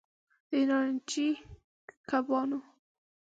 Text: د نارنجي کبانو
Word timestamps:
د 0.49 0.51
نارنجي 0.69 1.29
کبانو 2.09 2.59